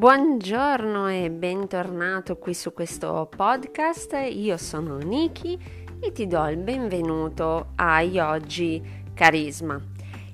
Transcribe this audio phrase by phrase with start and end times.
[0.00, 4.16] Buongiorno e bentornato qui su questo podcast.
[4.30, 5.58] Io sono Niki
[6.00, 8.02] e ti do il benvenuto a
[8.32, 8.82] Oggi
[9.12, 9.78] Carisma.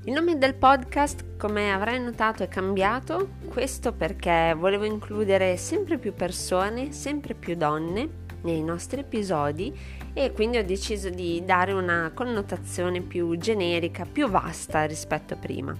[0.04, 3.30] Il nome del podcast, come avrai notato, è cambiato.
[3.48, 8.08] Questo perché volevo includere sempre più persone, sempre più donne
[8.42, 9.76] nei nostri episodi
[10.12, 15.74] e quindi ho deciso di dare una connotazione più generica, più vasta rispetto a prima.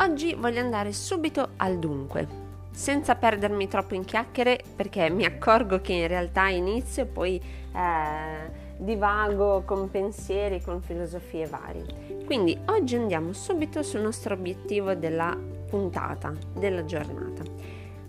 [0.00, 2.43] Oggi voglio andare subito al dunque
[2.74, 7.40] senza perdermi troppo in chiacchiere perché mi accorgo che in realtà inizio e poi
[7.72, 12.24] eh, divago con pensieri, con filosofie varie.
[12.26, 17.42] Quindi oggi andiamo subito sul nostro obiettivo della puntata, della giornata.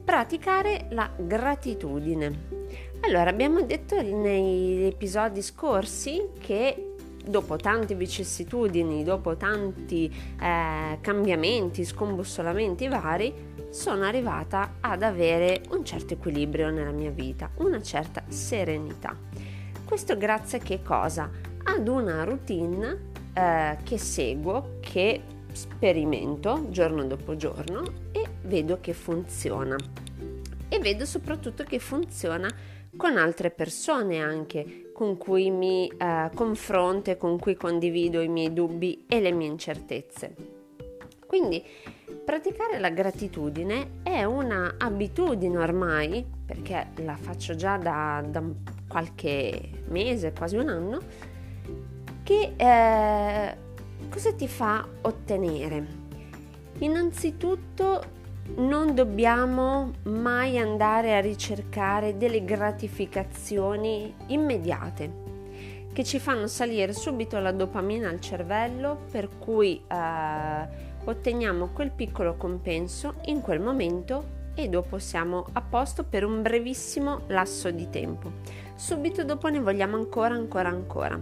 [0.03, 2.63] Praticare la gratitudine.
[3.01, 12.87] Allora, abbiamo detto negli episodi scorsi che dopo tante vicissitudini, dopo tanti eh, cambiamenti, scombussolamenti
[12.87, 13.33] vari,
[13.75, 19.13] sono arrivata ad avere un certo equilibrio nella mia vita, una certa serenità.
[19.83, 21.29] Questo grazie a che cosa?
[21.61, 29.75] Ad una routine eh, che seguo, che sperimento giorno dopo giorno e vedo che funziona.
[30.69, 32.49] E vedo soprattutto che funziona
[32.95, 38.53] con altre persone anche con cui mi eh, confronto e con cui condivido i miei
[38.53, 40.54] dubbi e le mie incertezze.
[41.27, 41.63] Quindi
[42.25, 48.41] Praticare la gratitudine è una abitudine ormai, perché la faccio già da, da
[48.87, 50.99] qualche mese, quasi un anno,
[52.23, 53.57] che eh,
[54.09, 55.85] cosa ti fa ottenere?
[56.79, 58.13] Innanzitutto
[58.55, 65.23] non dobbiamo mai andare a ricercare delle gratificazioni immediate
[65.93, 72.35] che ci fanno salire subito la dopamina al cervello per cui eh, otteniamo quel piccolo
[72.35, 78.31] compenso in quel momento e dopo siamo a posto per un brevissimo lasso di tempo.
[78.75, 81.19] Subito dopo ne vogliamo ancora, ancora, ancora.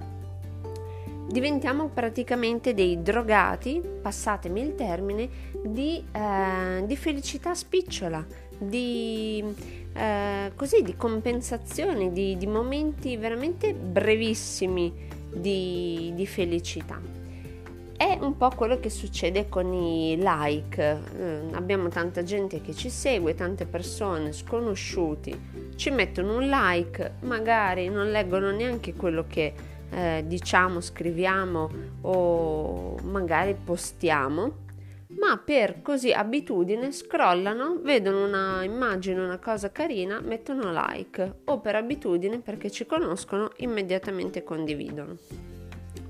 [1.28, 5.30] Diventiamo praticamente dei drogati, passatemi il termine,
[5.64, 8.24] di, eh, di felicità spicciola,
[8.58, 9.44] di,
[9.94, 14.94] eh, così, di compensazione, di, di, momenti veramente brevissimi
[15.34, 17.23] di, di felicità.
[18.04, 21.00] È un po' quello che succede con i like.
[21.18, 27.88] Eh, abbiamo tanta gente che ci segue, tante persone sconosciuti ci mettono un like, magari
[27.88, 29.54] non leggono neanche quello che
[29.90, 31.70] eh, diciamo, scriviamo
[32.02, 34.52] o magari postiamo,
[35.18, 41.76] ma per così abitudine scrollano, vedono una immagine, una cosa carina, mettono like o per
[41.76, 45.16] abitudine perché ci conoscono immediatamente condividono.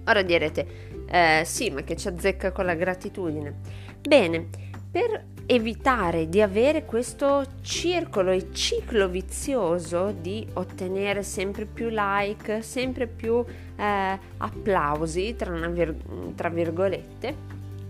[0.06, 3.54] Ora direte, eh, sì, ma che ci azzecca con la gratitudine.
[4.02, 4.48] Bene,
[4.92, 13.08] per evitare di avere questo circolo e ciclo vizioso di ottenere sempre più like, sempre
[13.08, 13.44] più
[13.76, 17.36] eh, applausi, tra, vir- tra virgolette,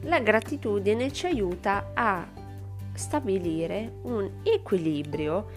[0.02, 2.28] la gratitudine ci aiuta a
[2.94, 5.48] stabilire un equilibrio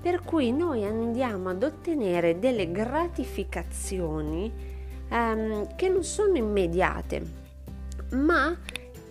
[0.00, 4.74] per cui noi andiamo ad ottenere delle gratificazioni
[5.08, 7.22] ehm, che non sono immediate,
[8.10, 8.56] ma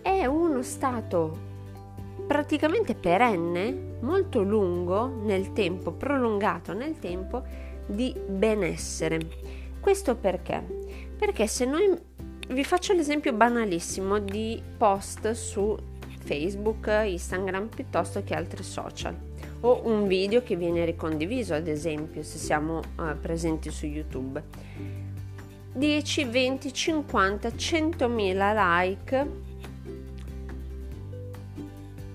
[0.02, 1.44] è uno stato
[2.26, 7.42] praticamente perenne, molto lungo nel tempo, prolungato nel tempo,
[7.86, 9.20] di benessere.
[9.80, 10.64] Questo perché?
[11.16, 11.96] Perché se noi
[12.48, 15.76] vi faccio l'esempio banalissimo di post su
[16.18, 19.16] Facebook, Instagram piuttosto che altri social
[19.60, 24.42] o un video che viene ricondiviso ad esempio se siamo uh, presenti su YouTube
[25.76, 29.30] 10, 20, 50, 100.000 like.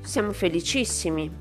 [0.01, 1.31] Siamo felicissimi.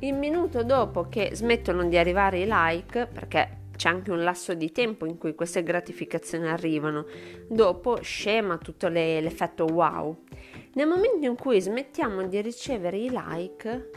[0.00, 4.72] Il minuto dopo che smettono di arrivare i like, perché c'è anche un lasso di
[4.72, 7.06] tempo in cui queste gratificazioni arrivano,
[7.46, 10.24] dopo scema tutto le, l'effetto wow.
[10.72, 13.90] Nel momento in cui smettiamo di ricevere i like,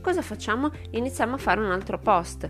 [0.00, 0.70] cosa facciamo?
[0.90, 2.48] Iniziamo a fare un altro post,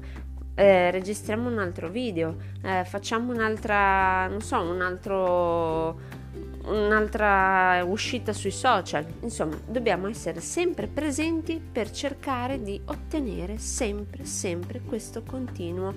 [0.54, 6.20] eh, registriamo un altro video, eh, facciamo un'altra, non so, un altro
[6.64, 9.04] un'altra uscita sui social.
[9.20, 15.92] Insomma, dobbiamo essere sempre presenti per cercare di ottenere sempre, sempre questo continuo,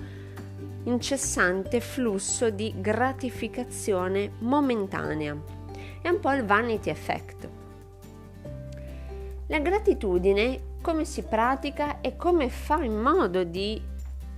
[0.84, 5.36] incessante flusso di gratificazione momentanea.
[6.00, 7.48] È un po' il vanity effect.
[9.48, 13.80] La gratitudine come si pratica e come fa in modo di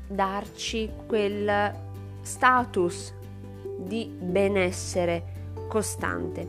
[0.08, 1.72] darci quel
[2.22, 3.14] status
[3.76, 5.36] di benessere
[5.68, 6.48] costante.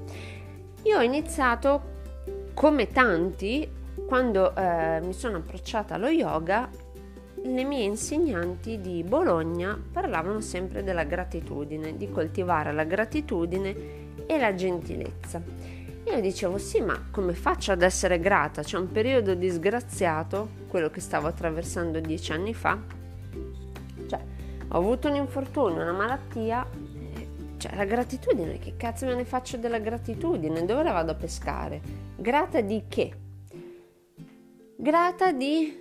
[0.84, 1.98] Io ho iniziato
[2.54, 6.68] come tanti Quando eh, mi sono approcciata allo yoga,
[7.44, 13.76] le mie insegnanti di Bologna parlavano sempre della gratitudine, di coltivare la gratitudine
[14.26, 15.42] e la gentilezza.
[16.06, 18.64] Io dicevo sì, ma come faccio ad essere grata?
[18.64, 22.80] C'è un periodo disgraziato, quello che stavo attraversando dieci anni fa.
[24.72, 26.64] Ho avuto un infortunio, una malattia,
[27.58, 30.64] cioè la gratitudine, che cazzo me ne faccio della gratitudine?
[30.64, 31.82] Dove la vado a pescare?
[32.16, 33.14] Grata di che?
[34.76, 35.76] Grata di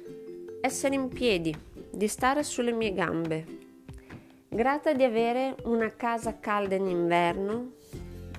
[0.63, 1.55] essere in piedi,
[1.91, 3.45] di stare sulle mie gambe.
[4.49, 7.73] Grata di avere una casa calda in inverno,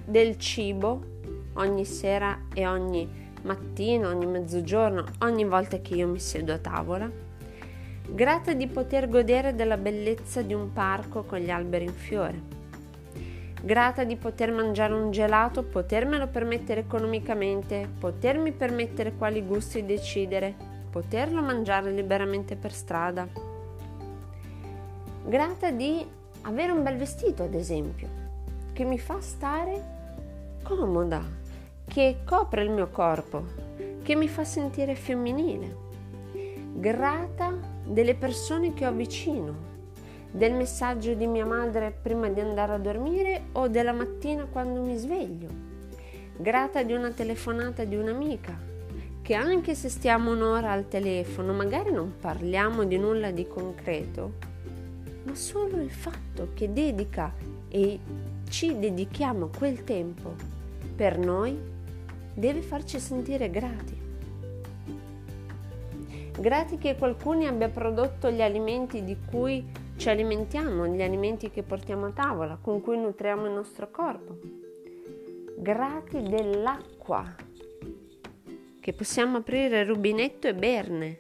[0.04, 1.18] del cibo
[1.54, 3.08] ogni sera e ogni
[3.44, 7.29] mattino, ogni mezzogiorno, ogni volta che io mi siedo a tavola.
[8.12, 12.42] Grata di poter godere della bellezza di un parco con gli alberi in fiore.
[13.62, 20.56] Grata di poter mangiare un gelato, potermelo permettere economicamente, potermi permettere quali gusti decidere,
[20.90, 23.28] poterlo mangiare liberamente per strada.
[25.26, 26.06] Grata di
[26.42, 28.08] avere un bel vestito, ad esempio,
[28.74, 29.98] che mi fa stare
[30.64, 31.22] comoda,
[31.86, 33.44] che copre il mio corpo,
[34.02, 35.88] che mi fa sentire femminile.
[36.74, 39.68] Grata delle persone che ho vicino,
[40.32, 44.96] del messaggio di mia madre prima di andare a dormire o della mattina quando mi
[44.96, 45.48] sveglio.
[46.38, 48.58] Grata di una telefonata di un'amica
[49.24, 54.34] che anche se stiamo un'ora al telefono, magari non parliamo di nulla di concreto,
[55.24, 57.34] ma solo il fatto che dedica
[57.70, 58.00] e
[58.50, 60.34] ci dedichiamo quel tempo
[60.96, 61.58] per noi
[62.34, 63.99] deve farci sentire grati.
[66.40, 72.06] Grati che qualcuno abbia prodotto gli alimenti di cui ci alimentiamo, gli alimenti che portiamo
[72.06, 74.38] a tavola, con cui nutriamo il nostro corpo.
[75.58, 77.36] Grati dell'acqua
[78.80, 81.20] che possiamo aprire il rubinetto e berne.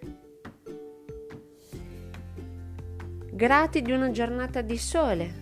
[3.29, 5.38] Grati di una giornata di sole,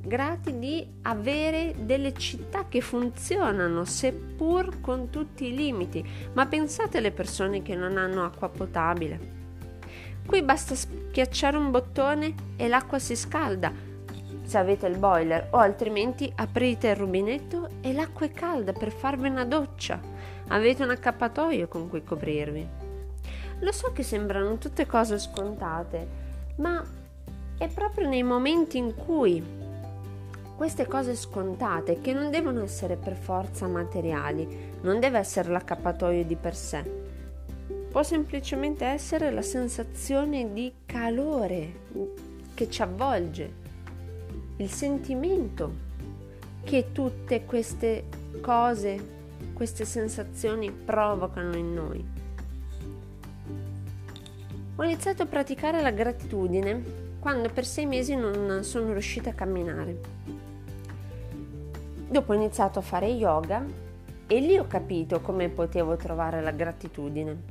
[0.00, 6.04] grati di avere delle città che funzionano, seppur con tutti i limiti.
[6.32, 9.38] Ma pensate alle persone che non hanno acqua potabile.
[10.24, 13.72] Qui basta schiacciare un bottone e l'acqua si scalda,
[14.42, 19.28] se avete il boiler, o altrimenti aprite il rubinetto e l'acqua è calda per farvi
[19.28, 20.00] una doccia.
[20.48, 22.66] Avete un accappatoio con cui coprirvi.
[23.60, 26.08] Lo so che sembrano tutte cose scontate,
[26.56, 26.82] ma
[27.58, 29.59] è proprio nei momenti in cui
[30.60, 36.36] queste cose scontate, che non devono essere per forza materiali, non deve essere l'accappatoio di
[36.36, 36.84] per sé,
[37.90, 41.72] può semplicemente essere la sensazione di calore
[42.52, 43.50] che ci avvolge,
[44.58, 45.72] il sentimento
[46.62, 48.04] che tutte queste
[48.42, 49.18] cose
[49.54, 52.04] queste sensazioni provocano in noi.
[54.76, 60.39] Ho iniziato a praticare la gratitudine quando per sei mesi non sono riuscita a camminare.
[62.10, 63.64] Dopo ho iniziato a fare yoga
[64.26, 67.42] e lì ho capito come potevo trovare la gratitudine.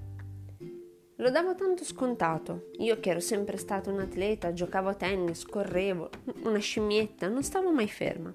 [1.16, 2.66] Lo davo tanto scontato.
[2.80, 6.10] Io che ero sempre stata un atleta, giocavo a tennis, correvo,
[6.44, 8.34] una scimmietta, non stavo mai ferma.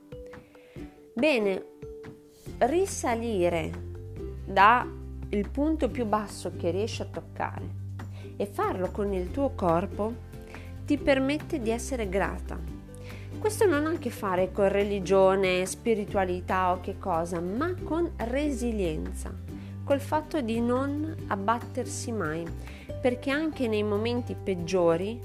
[1.12, 1.67] Bene,
[2.61, 3.70] risalire
[4.46, 4.89] dal
[5.53, 7.69] punto più basso che riesci a toccare
[8.39, 10.15] e farlo con il tuo corpo
[10.87, 12.73] ti permette di essere grata.
[13.44, 19.31] Questo non ha a che fare con religione, spiritualità o che cosa, ma con resilienza,
[19.84, 22.43] col fatto di non abbattersi mai,
[23.03, 25.20] perché anche nei momenti peggiori,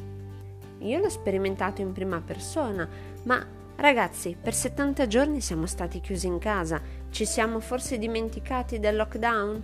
[0.79, 2.85] io l'ho sperimentato in prima persona,
[3.23, 3.41] ma
[3.77, 9.63] ragazzi, per 70 giorni siamo stati chiusi in casa, ci siamo forse dimenticati del lockdown?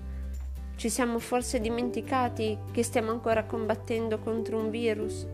[0.77, 5.27] Ci siamo forse dimenticati che stiamo ancora combattendo contro un virus?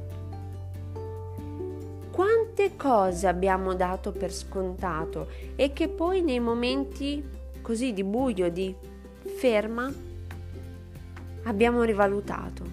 [2.22, 7.28] Quante cose abbiamo dato per scontato e che poi nei momenti
[7.63, 8.75] così di buio, di
[9.24, 9.92] ferma,
[11.46, 12.63] abbiamo rivalutato.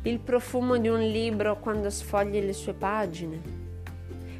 [0.00, 3.38] Il profumo di un libro quando sfogli le sue pagine,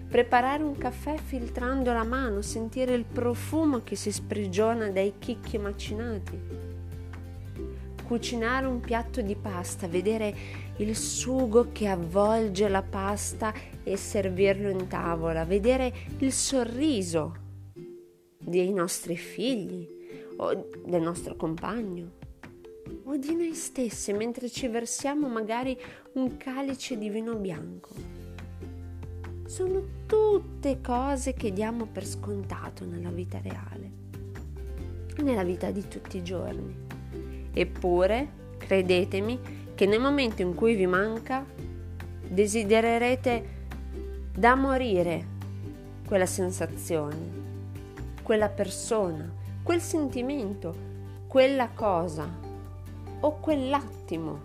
[0.09, 6.66] preparare un caffè filtrando la mano, sentire il profumo che si sprigiona dai chicchi macinati,
[8.07, 10.35] cucinare un piatto di pasta, vedere
[10.79, 17.35] il sugo che avvolge la pasta e servirlo in tavola, vedere il sorriso
[18.39, 19.87] dei nostri figli
[20.37, 22.13] o del nostro compagno
[23.05, 25.77] o di noi stessi mentre ci versiamo magari
[26.15, 28.17] un calice di vino bianco
[29.47, 33.91] sono tutte cose che diamo per scontato nella vita reale,
[35.23, 36.86] nella vita di tutti i giorni.
[37.59, 39.41] Eppure, credetemi
[39.75, 41.43] che nel momento in cui vi manca,
[42.29, 43.55] desidererete
[44.37, 45.25] da morire
[46.07, 47.17] quella sensazione,
[48.23, 49.33] quella persona,
[49.63, 50.75] quel sentimento,
[51.27, 52.29] quella cosa
[53.21, 54.39] o quell'attimo.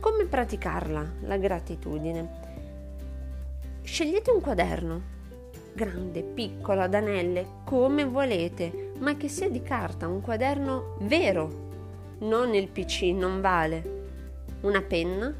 [0.00, 2.30] Come praticarla, la gratitudine?
[3.82, 5.02] Scegliete un quaderno,
[5.74, 11.70] grande, piccolo, ad anelle, come volete, ma che sia di carta, un quaderno vero,
[12.20, 14.00] non il PC, non vale.
[14.62, 15.34] Una penna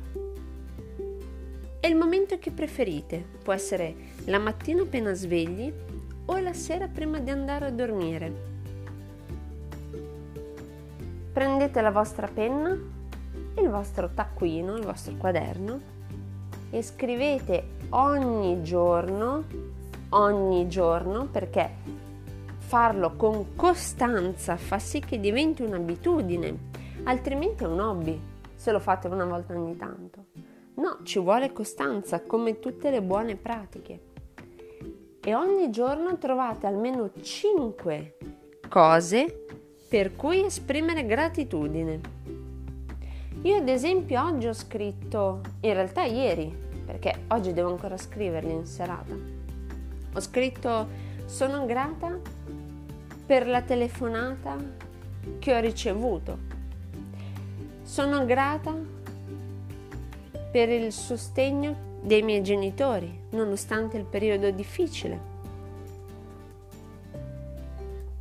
[1.78, 3.24] e il momento che preferite.
[3.42, 3.94] Può essere
[4.26, 5.72] la mattina appena svegli
[6.24, 8.50] o la sera prima di andare a dormire.
[11.32, 15.80] Prendete la vostra penna, il vostro taccuino, il vostro quaderno
[16.70, 19.44] e scrivete ogni giorno,
[20.10, 21.70] ogni giorno, perché
[22.72, 26.58] farlo con costanza fa sì che diventi un'abitudine,
[27.02, 28.18] altrimenti è un hobby
[28.54, 30.28] se lo fate una volta ogni tanto.
[30.76, 34.00] No, ci vuole costanza, come tutte le buone pratiche.
[35.22, 38.16] E ogni giorno trovate almeno 5
[38.70, 39.44] cose
[39.86, 42.00] per cui esprimere gratitudine.
[43.42, 46.50] Io ad esempio oggi ho scritto, in realtà ieri,
[46.86, 49.14] perché oggi devo ancora scriverli in serata,
[50.14, 52.40] ho scritto sono grata
[53.32, 54.58] per la telefonata
[55.38, 56.36] che ho ricevuto.
[57.82, 58.76] Sono grata
[60.50, 65.18] per il sostegno dei miei genitori, nonostante il periodo difficile.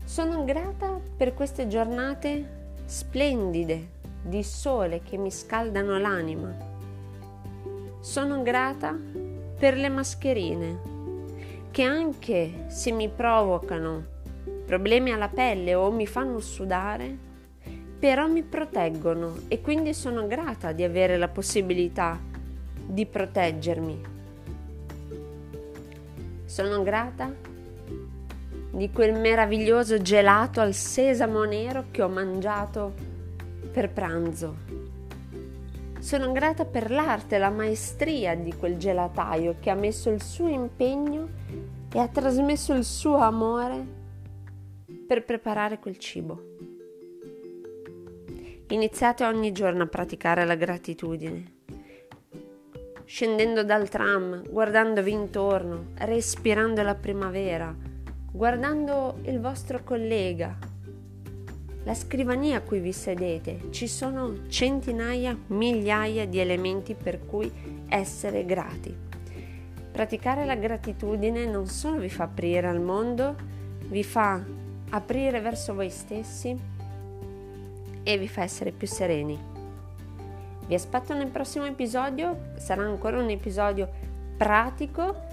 [0.06, 3.90] Sono grata per queste giornate splendide
[4.22, 6.56] di sole che mi scaldano l'anima.
[8.00, 8.98] Sono grata
[9.60, 10.80] per le mascherine
[11.70, 14.20] che anche se mi provocano
[14.72, 17.14] problemi alla pelle o mi fanno sudare,
[18.00, 22.18] però mi proteggono e quindi sono grata di avere la possibilità
[22.86, 24.02] di proteggermi.
[26.46, 27.36] Sono grata
[28.72, 32.94] di quel meraviglioso gelato al sesamo nero che ho mangiato
[33.74, 34.56] per pranzo.
[36.00, 41.28] Sono grata per l'arte la maestria di quel gelataio che ha messo il suo impegno
[41.92, 44.00] e ha trasmesso il suo amore
[45.12, 46.42] per preparare quel cibo.
[48.70, 51.56] Iniziate ogni giorno a praticare la gratitudine.
[53.04, 57.76] Scendendo dal tram, guardandovi intorno, respirando la primavera,
[58.32, 60.58] guardando il vostro collega,
[61.84, 67.52] la scrivania a cui vi sedete, ci sono centinaia, migliaia di elementi per cui
[67.90, 68.96] essere grati.
[69.92, 73.36] Praticare la gratitudine non solo vi fa aprire al mondo,
[73.90, 74.60] vi fa
[74.92, 76.58] aprire verso voi stessi
[78.04, 79.38] e vi fa essere più sereni.
[80.68, 83.90] Vi aspetto nel prossimo episodio, sarà ancora un episodio
[84.38, 85.30] pratico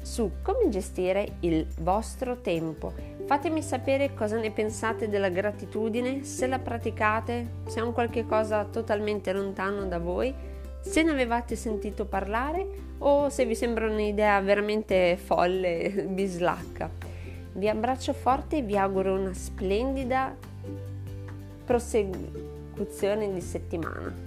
[0.00, 2.92] su come gestire il vostro tempo.
[3.26, 8.64] Fatemi sapere cosa ne pensate della gratitudine, se la praticate, se è un qualche cosa
[8.64, 10.32] totalmente lontano da voi,
[10.80, 17.05] se ne avevate sentito parlare o se vi sembra un'idea veramente folle, bislacca.
[17.56, 20.36] Vi abbraccio forte e vi auguro una splendida
[21.64, 24.25] prosecuzione di settimana.